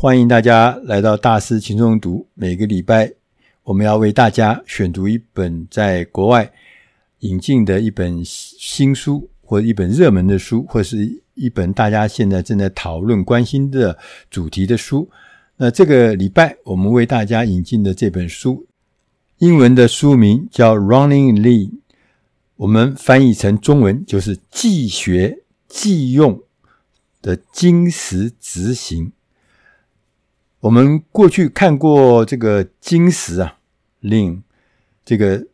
[0.00, 2.26] 欢迎大家来到大师轻松读。
[2.32, 3.12] 每个礼拜，
[3.64, 6.50] 我们要为大家选读一本在国外
[7.18, 13.98] 引进的一本新书，或者一本热门的书，或是一本大家现在正在讨论、关心的
[14.30, 15.06] 主题的书。
[15.58, 18.66] 那这个礼拜，我们为大家引进的这本书，
[19.36, 21.68] 英文的书名叫《Running Lean》，
[22.56, 26.42] 我们翻译成中文就是“既学既用”
[27.20, 29.12] 的精实执行。
[30.60, 33.56] 我们过去看过这个金石啊
[34.00, 34.42] 令
[35.04, 35.46] 这个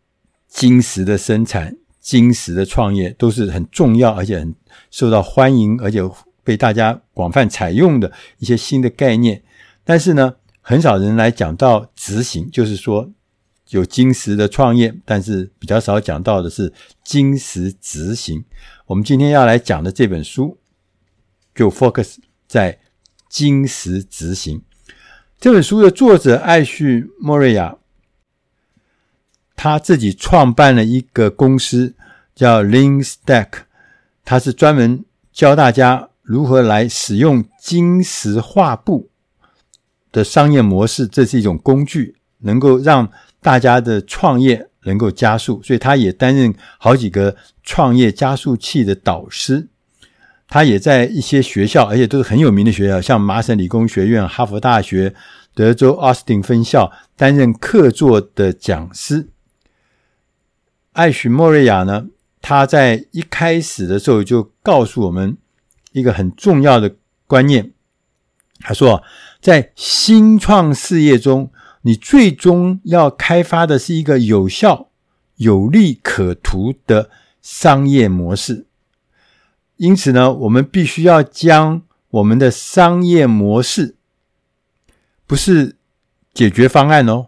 [0.49, 4.55] 金石的生产、金石的创业都是很重要，而且很
[4.91, 6.01] 受到欢迎，而且
[6.43, 9.45] 被大家广泛采用的一些新的概念。
[9.85, 13.13] 但是呢，很少人来讲到执行，就是说
[13.69, 16.73] 有金石的创业，但是比较少讲到的是
[17.05, 18.45] 金石执行。
[18.87, 20.59] 我们今天要来讲的这本书，
[21.55, 22.17] 就 focus
[22.49, 22.81] 在
[23.29, 24.63] 金石执行。
[25.39, 27.77] 这本书的作者艾旭·莫瑞亚，
[29.55, 31.95] 他自己创办了一个公司
[32.35, 33.49] 叫 Lean Stack，
[34.25, 39.11] 他是专门教大家如何来使用金石画布
[40.11, 41.07] 的商业模式。
[41.07, 45.63] 这是一种工具，能够让大家的创业能够加速。
[45.63, 49.69] 所以，他也担任好几个创业加速器的导师。
[50.49, 55.15] 他也在一些学校，而且都是很有名的学校，像麻省理工学院、哈佛大学、
[55.55, 59.29] 德州奥斯汀分校担任客座的讲师。
[60.93, 62.07] 艾许·莫瑞亚呢，
[62.41, 65.37] 他在一开始的时候就告诉我们
[65.93, 66.95] 一个很重要的
[67.27, 67.73] 观念。
[68.61, 69.03] 他说，
[69.41, 71.51] 在新创事业中，
[71.83, 74.89] 你最终要开发的是一个有效、
[75.37, 77.11] 有利可图的
[77.43, 78.67] 商业模式。
[79.77, 83.97] 因此呢，我们必须要将我们的商业模式，
[85.27, 85.77] 不是
[86.33, 87.27] 解决方案哦，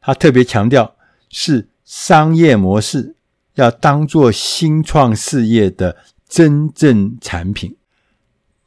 [0.00, 0.96] 他特别强调
[1.28, 3.16] 是商业模式，
[3.56, 7.76] 要当做新创事业的真正产品。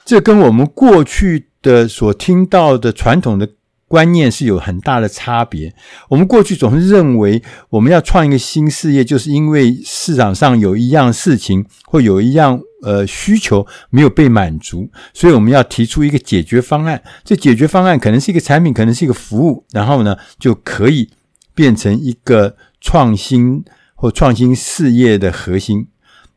[0.05, 3.49] 这跟我们过去的所听到的传统的
[3.87, 5.73] 观念是有很大的差别。
[6.09, 12.61] 我们过去总是认为，我们要创一个新事业，就是因为市场上有一样事情，或有一样。
[12.83, 17.01] 呃，需求没有被满足，所以我们要提出一个解决方案。
[17.23, 21.09] 这解决方案可能是一个产品，可能是一个服务，然后呢，就可以
[21.55, 25.87] 变成一个创新或创新事业的核心。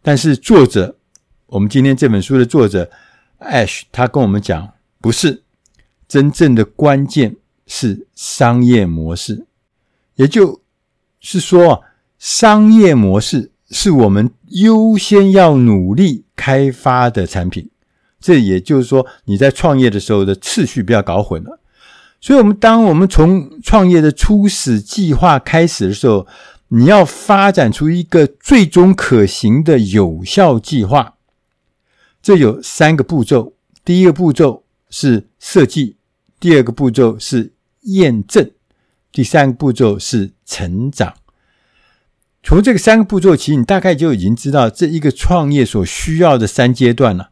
[0.01, 0.97] 但是作者，
[1.47, 2.91] 我们今天这本书的作者
[3.41, 5.43] Ash，他跟我们讲，不是，
[6.09, 7.37] 真正的关键
[7.67, 9.45] 是商业模式，
[10.15, 10.63] 也就
[11.21, 11.85] 是说，
[12.19, 13.50] 商业模式。
[13.71, 17.71] 是我们优先要努力开发的产品，
[18.21, 21.61] 这也就是说，你在创业的时候的次序不要搞混了。
[22.21, 26.27] 所以，我们当我们从创业的初始计划开始的时候，
[26.69, 31.15] 你要发展出一个最终可行的有效计划。
[32.21, 33.55] 这有三个步骤：
[33.85, 35.97] 第一个步骤是设计，
[36.39, 37.55] 第二个步骤是
[37.85, 38.51] 验证，
[39.11, 41.15] 第三个步骤是成长。
[42.43, 47.31] 从这个三个步骤起，你大概就已经知道这一个创业所需要的三阶段了。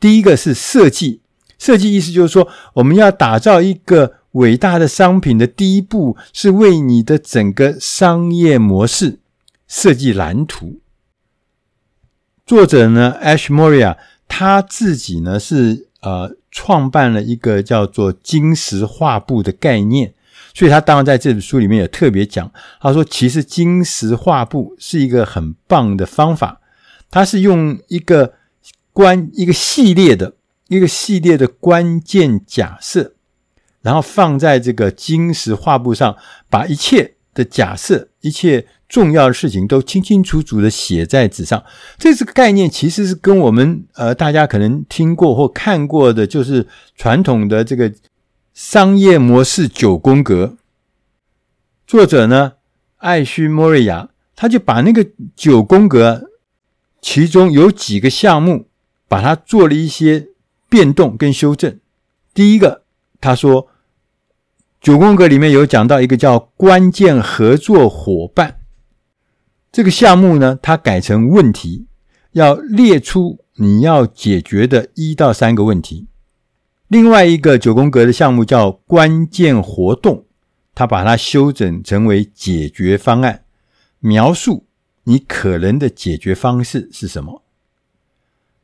[0.00, 1.20] 第一个是设计，
[1.58, 9.20] 设计意思就是说，我们要打造一个伟大的商品的第一步，是为你的整个商业模式
[9.66, 10.80] 设计蓝图。
[12.44, 20.14] 作者呢，Ashmoria，他自己呢是呃创办了一个叫做金石画布的概念。
[20.58, 26.60] 所以他当然在这本书里面也特别讲，他说其实金石画布是一个很棒的方法，
[27.12, 28.34] 它是用一个
[28.92, 30.34] 关一个系列的
[30.66, 33.12] 一个系列的关键假设，
[33.82, 36.16] 然后放在这个金石画布上，
[36.50, 41.62] 把一切的假设、一切重要的事情都清清楚楚的写在纸上。
[41.98, 46.66] 这个概念其实是跟我们呃大家可能听过或看过的，就是
[46.96, 47.92] 传统的这个。
[48.58, 50.56] 商业模式九宫格，
[51.86, 52.54] 作者呢，
[52.96, 55.06] 艾许·莫瑞亚，他就把那个
[55.36, 56.28] 九宫格，
[57.00, 58.66] 其中有几个项目，
[59.06, 60.30] 把它做了一些
[60.68, 61.78] 变动跟修正。
[62.34, 62.82] 第一个，
[63.20, 63.68] 他说，
[64.80, 68.58] 九宫格里面有讲到一个叫关键合作伙伴，
[69.70, 71.86] 这个项目呢，他改成问题，
[72.32, 76.07] 要列出你要解决的一到三个问题。
[76.88, 80.24] 另外一个九宫格的项目叫关键活动，
[80.74, 83.44] 他把它修整成为解决方案，
[84.00, 84.66] 描述
[85.04, 87.42] 你可能的解决方式是什么。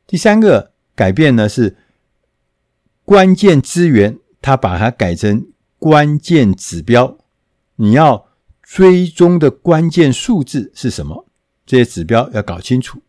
[0.07, 1.77] 第三个改变呢是
[3.03, 5.47] 关键资源，他把它改成
[5.77, 7.17] 关键指标，
[7.75, 8.27] 你要
[8.63, 11.27] 追踪的关键数字是什么？
[11.63, 13.01] 这些指标要搞清楚。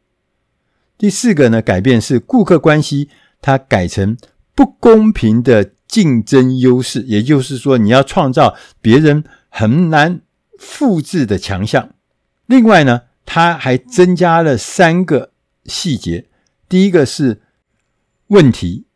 [0.98, 3.08] 第四个呢，改变是顾客关系，
[3.40, 4.16] 它改成
[4.56, 10.22] 不公平的竞争优势，也就是说，你要创造别人很难
[10.58, 11.90] 复制的强项。
[12.46, 15.30] 另外呢，它还增加了三个
[15.66, 16.26] 细节，
[16.68, 17.42] 第一个是
[18.28, 18.86] 问题，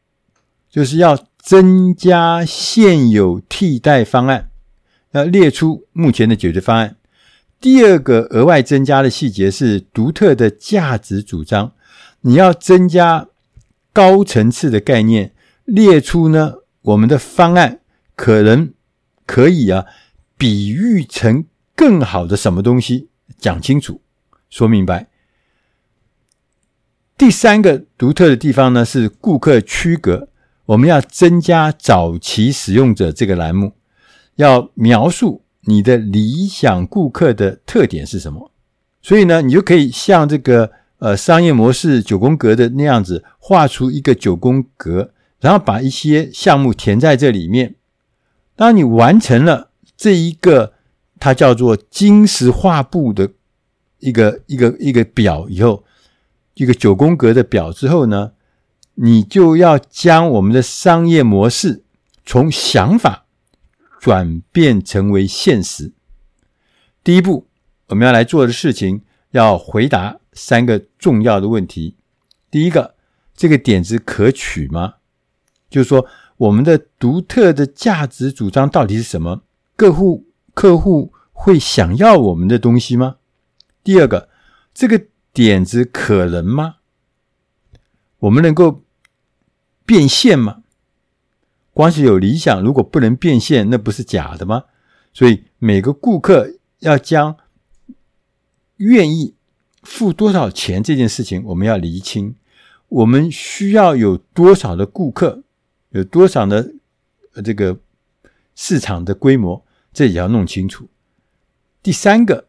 [0.71, 4.51] 就是要增加现有替代方案，
[5.13, 6.97] 要列出目前的解决方案。
[7.61, 11.73] 第二个额外增加的细节是独特的价值主张。
[12.23, 13.29] 你要增加
[13.93, 15.33] 高层次的概念，
[15.71, 17.81] 列出呢，我们的方案
[18.15, 18.73] 可能
[19.25, 19.87] 可以啊，
[20.37, 21.45] 比喻成
[21.77, 23.09] 更好的什么东西，
[23.39, 24.01] 讲清楚，
[24.49, 25.09] 说明白。
[27.17, 30.29] 第三个独特的地方呢，是顾客区隔，
[30.67, 33.73] 我们要增加早期使用者这个栏目，
[34.37, 38.51] 要描述你的理想顾客的特点是什么。
[39.01, 40.73] 所以呢，你就可以像这个。
[41.01, 47.75] 呃，商业模式九宫格的那样子，画出一个九宫格，然后把一些项目填在这里面。
[48.55, 50.75] 当你完成了这一个，
[51.19, 53.31] 它叫做金石画布的
[53.99, 55.85] 一个一个一个表以后，
[56.55, 58.33] 一个九宫格的表之后呢，
[58.95, 61.85] 你就要将我们的商业模式
[62.25, 63.25] 从想法
[63.99, 65.93] 转变成为现实。
[67.03, 67.47] 第一步，
[67.89, 70.19] 我们要来做的事情，要回答。
[70.33, 71.97] 三个重要的问题：
[72.51, 72.95] 第一个，
[73.35, 74.95] 这个点子可取吗？
[75.71, 76.05] 就是说，
[76.37, 79.43] 我们的独特的价值主张到底是什么？
[79.77, 83.17] 客户客户会想要我们的东西吗？
[83.83, 84.29] 第二个，
[84.75, 86.77] 这个点子可能吗？
[88.19, 88.83] 我们能够
[89.87, 90.63] 变现吗？
[91.73, 94.65] 光是有理想，如果不能变现，那不是假的吗？
[95.15, 97.37] 所以，每个顾客要将
[98.77, 99.35] 愿意。
[99.83, 102.37] 付多少钱这件事情，我们要厘清。
[102.89, 105.43] 我们需要有多少的顾客，
[105.91, 106.73] 有多少的
[107.45, 107.79] 这个
[108.55, 110.89] 市场的规模，这也要弄清楚。
[111.83, 112.49] 第三个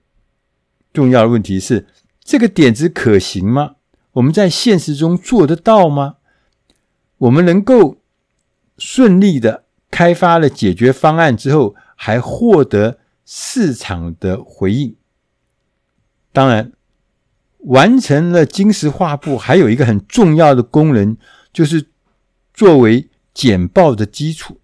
[0.91, 1.87] 重要的问题是：
[2.23, 3.75] 这个点子可行吗？
[4.13, 6.17] 我们在现实中做得到吗？
[7.17, 7.97] 我们能够
[8.77, 14.95] 顺利的开发了解决方案之后，还获得市场的回应？
[16.31, 16.71] 当然。
[17.65, 21.15] 完成了金石画布，还有一个很重要的功能，
[21.53, 21.91] 就是
[22.55, 24.59] 作为简报的基础。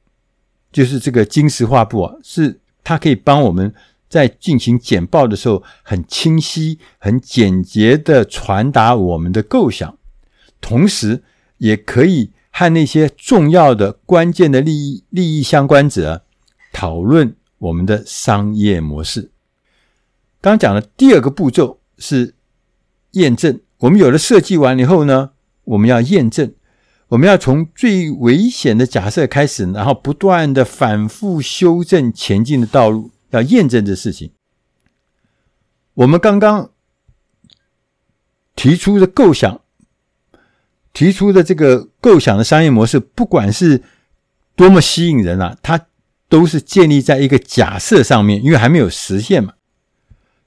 [0.71, 3.73] 就是这个金石画布啊，是它可以帮我们
[4.09, 9.97] 在进行简报的时候，很清晰、很简洁的传达我们的构想，
[10.61, 11.23] 同时
[11.57, 16.23] 也可以和那些重要的、关键的利益利益相关者
[16.71, 19.31] 讨论我们的商业模式。
[20.41, 22.33] 刚讲的第二个步骤是。
[23.11, 25.31] 验证，我们有了设计完以后呢，
[25.63, 26.53] 我们要验证，
[27.09, 34.31] 我们要从最危险的假设开始，然后不断的反复修正前进的道路，要验证这事情。
[35.93, 36.71] 我们刚刚
[38.55, 39.61] 提出的构想，
[40.93, 43.81] 提出的这个构想的商业模式，不管是
[44.55, 45.87] 多么吸引人啊，它
[46.27, 49.53] 都是建立在一个假设上面，因为还没有实现嘛，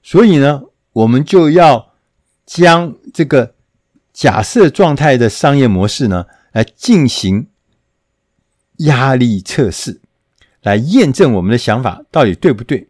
[0.03, 1.91] 所以呢，我们就要。
[2.43, 3.55] 将这个
[4.11, 7.47] 假设状态的商业模式呢，来进行
[8.77, 9.99] 压力测试，
[10.61, 12.87] 来验证我们的想法到底对不对。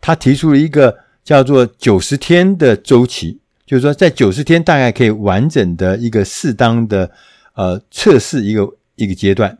[0.00, 7.10] 他提出了一个叫做九十天的周期，就是说在九十天大概可以完整的一个适当的
[7.54, 9.58] 呃测试一个一个阶段。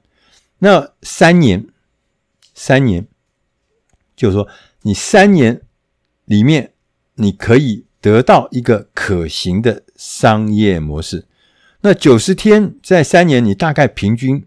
[0.58, 1.66] 那三年，
[2.54, 3.06] 三年，
[4.16, 4.48] 就是说
[4.82, 5.60] 你三年
[6.24, 6.72] 里面
[7.14, 7.84] 你可以。
[8.04, 11.24] 得到一个可行的商业模式，
[11.86, 14.42] 那九十天在三年，你大概平均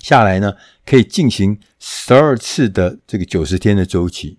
[0.00, 4.38] 下来呢，可以进行十二次的这个九十天的周期。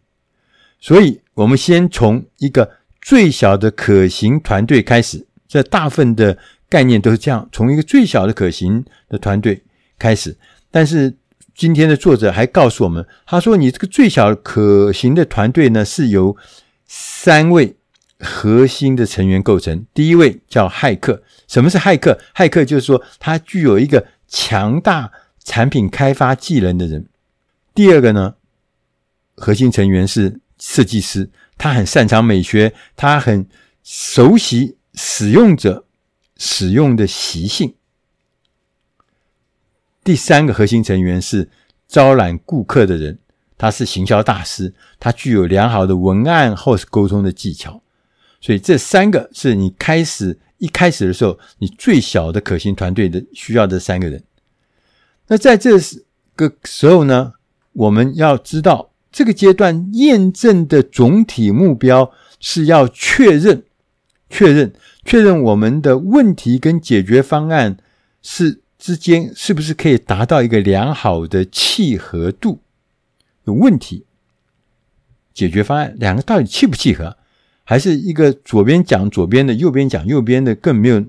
[0.79, 6.37] 所以，我们先从一个最小的可行团队开始，这大部分的
[6.69, 9.61] 概念都是这样，从一个最小的可行的团队
[9.99, 10.37] 开始。
[10.71, 11.13] 但是，
[11.53, 16.37] 今天的作者还告诉我们，他说：“你这个最小可行的团队呢，是由
[16.85, 17.75] 三位。”
[18.19, 21.21] 核心的成员构成，第一位叫骇客。
[21.47, 22.19] 什么是骇客？
[22.35, 25.11] 骇客就是说他具有一个强大
[25.43, 27.07] 产品开发技能的人。
[27.73, 28.35] 第二个呢，
[29.35, 33.47] 核心成员是设计师，他很擅长美学，他很
[33.83, 35.85] 熟悉使用者
[36.37, 37.75] 使用的习性。
[40.03, 41.49] 第三个核心成员是
[41.87, 43.19] 招揽顾客的人，
[43.57, 47.81] 他是行销大师，他具有良好的文案或是沟通的技巧。
[48.41, 54.23] 所以这三个是你开始一开始的时候，你最小的可行团队的需要的三个人。
[55.27, 55.77] 那在这
[56.35, 57.33] 个时候呢，
[57.73, 63.63] 我们要知道这个阶段验证的总体目标是要确认、
[64.29, 64.73] 确认、
[65.03, 67.77] 确认我们的问题跟解决方案
[68.21, 72.61] 是之间是不是可以达到一个良好的契合度。
[73.45, 74.05] 有问题，
[75.33, 77.17] 解决方案两个到底契不契合？
[77.69, 81.03] 还是一个左边讲左边的，右边讲右边的，更没有，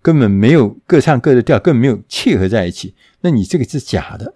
[0.00, 2.94] 根本没有各唱各的调，更没有契合在一起。
[3.20, 4.34] 那你这个是假的。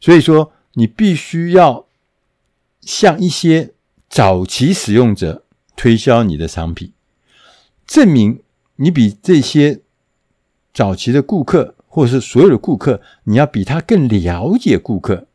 [0.00, 1.84] 所以说，你必须要
[2.80, 3.72] 向一些
[4.08, 5.44] 早期使用者
[5.76, 6.94] 推销你的商品，
[7.86, 8.40] 证明
[8.76, 9.80] 你比这些
[10.72, 15.26] 早期的顾客，或者是所有的顾客，你要比他更了解顾客。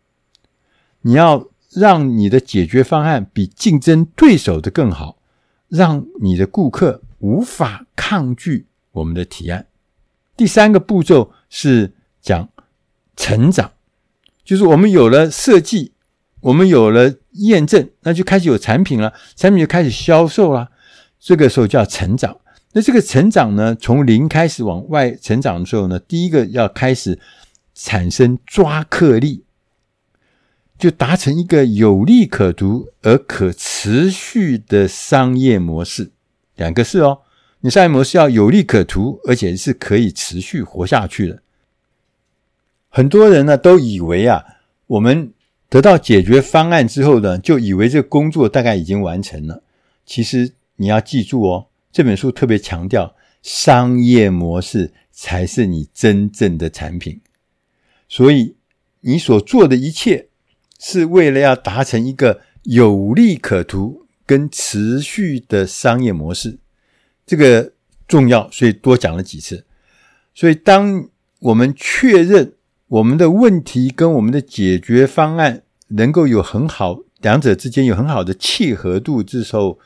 [1.02, 5.18] 你要让你的解决方案比竞争对手的更好。
[5.68, 9.68] 让你的顾客无法抗拒我们的提案。
[10.38, 12.50] 第三个步骤是讲
[13.16, 13.72] 成长，
[14.44, 15.94] 就是我们有了设计，
[16.42, 20.70] 我们有了验证，那就开始有产品了，产品就开始销售了。
[21.20, 22.38] 这个时候叫成长。
[22.74, 27.18] 那这个成长呢，从零开始往外成长的时候呢，第一个要开始
[27.74, 29.45] 产生抓客力。
[30.78, 36.12] 就达成一个有利可图而可持续的商业模式，
[36.56, 37.22] 两个是哦。
[37.62, 41.42] 你商业模式要有利可图，而且是可以持续活下去的。
[42.90, 44.44] 很多人呢都以为啊，
[44.86, 45.32] 我们
[45.70, 49.64] 得到解决方案之后呢，就以为这工作大概已经完成了。
[50.06, 57.22] 其实你要记住哦，这本书特别强调，商业模式才是你真正的产品。
[58.08, 58.56] 所以
[59.00, 60.28] 你所做的一切。
[60.80, 66.58] 是为了要达成一个有利可图跟持续的商业模式，
[67.26, 67.74] 这个
[68.08, 69.66] 重要，所以多讲了几次。
[70.34, 71.08] 所以，当
[71.40, 72.54] 我们确认
[72.88, 79.80] 我们的问题跟我们的解决方案能够有很好，两者之间有很好的契合度之后，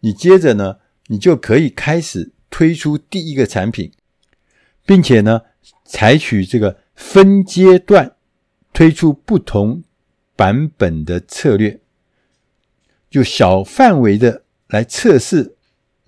[0.00, 0.76] 你接着呢，
[1.08, 3.90] 你就可以开始推出第一个产品，
[4.86, 5.42] 并且呢，
[5.84, 8.14] 采取这个分阶段
[8.72, 9.82] 推出不同。
[10.36, 11.80] 版本的策略，
[13.10, 15.56] 就小范围的来测试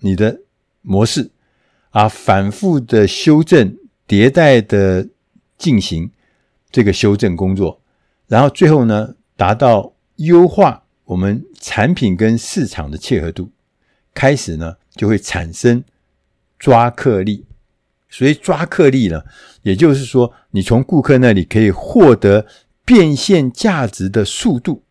[0.01, 0.41] 你的
[0.81, 1.31] 模式
[1.89, 3.75] 啊，反复的修正、
[4.07, 5.09] 迭代的
[5.57, 6.11] 进行
[6.69, 7.81] 这个修正工作，
[8.27, 13.49] 然后最后呢，达到优化我们产品跟市场的契合度，
[14.13, 15.83] 开始呢就会产生
[16.59, 17.45] 抓客力。
[18.11, 19.23] 所以抓客力呢，
[19.63, 22.45] 也就是说，你从顾客那里可以获得。
[22.89, 24.81] 变现价值的速度，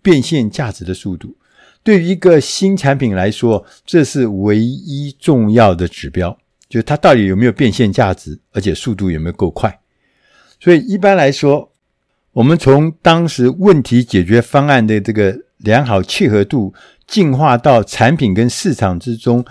[0.00, 1.36] 变现价值的速度，
[1.82, 6.34] 对于一个新产品来说，这是唯一重要的指标，
[6.66, 9.78] 就是它到底有没有变现价值，而且速度有没有够快。
[10.58, 11.70] 所以一般来说，
[12.32, 16.72] 我们从当时问题解决方案的这个良好契合度，
[17.06, 19.44] 进化到产品跟市场之中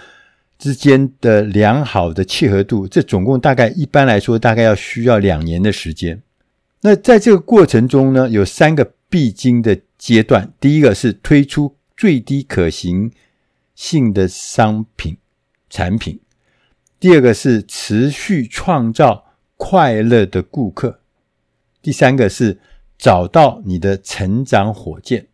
[0.57, 6.19] 之间的良好的契合度，这总共大概一般来说大概要需要两年的时间。
[6.81, 10.51] 那在这个过程中呢，有三个必经的阶段。
[10.59, 13.11] 第一个是推出最低可行
[13.75, 15.17] 性的商品
[15.69, 16.17] 产品；
[16.99, 20.99] 第二个是持续创造快乐的顾客；
[21.83, 22.59] 第三个是
[22.97, 25.27] 找到你的成长火箭。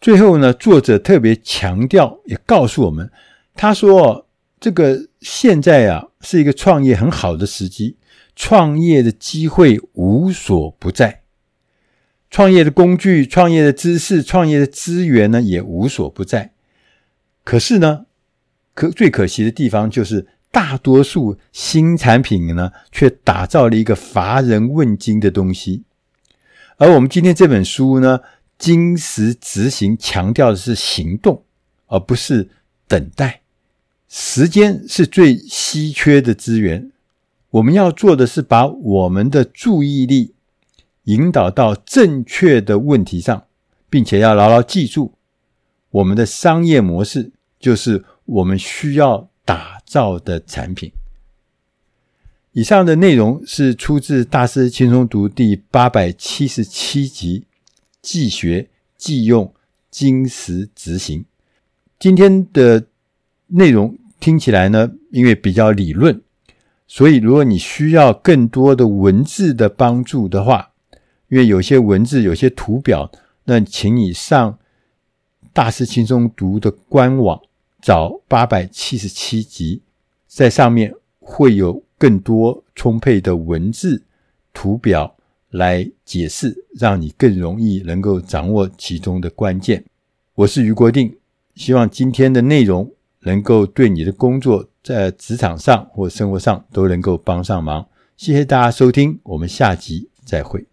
[0.00, 3.08] 最后呢，作者特别强调，也告诉我们，
[3.54, 4.26] 他说
[4.58, 7.98] ：“这个现在啊，是一个创业很好的时机。”
[8.34, 11.22] 创业的机会无所不在，
[12.30, 16.52] 创业的工具、创业的知识、创业的资源呢，也无所不在。
[17.44, 18.06] 可是呢，
[18.74, 25.84] 可最可惜的地方就是，大多数新产品呢，却打造了一个乏人问津的东西。
[26.76, 28.20] 而我们今天这本书呢，
[28.58, 31.44] 精实执行，强调的是行动，
[31.86, 32.48] 而不是
[32.86, 33.42] 等待。
[34.08, 36.90] 时间是最稀缺的资源。
[37.50, 40.34] 我们要做的是把我们的注意力
[41.04, 43.46] 引导到正确的问题上，
[43.88, 45.14] 并且要牢牢记住，
[45.90, 50.92] 我们的商业模式就是我们需要打造的产品。
[52.52, 57.46] 以上的内容是出自《大师轻松读》第八百七十七集，
[58.00, 59.52] 既学既用，
[59.90, 61.24] 精实执行。
[61.98, 62.86] 今天的
[63.48, 66.22] 内容听起来呢，因为比较理论。
[66.92, 70.72] 所以，如果你需要更多的文字的帮助的话，
[71.28, 73.08] 因为有些文字、有些图表，
[73.44, 74.58] 那请你上
[75.52, 77.40] 大师轻松读的官网
[77.80, 79.82] 找八百七十七集，
[80.26, 84.02] 在上面会有更多充沛的文字、
[84.52, 85.14] 图表
[85.50, 89.84] 来解释，让你更容易能够掌握其中的关键。
[90.34, 91.16] 我是余国定，
[91.54, 97.86] 希望今天的内容能够对你的工作在职场上或生活上都能够帮上忙。
[98.16, 100.66] 谢谢大家收听，我们下集再会。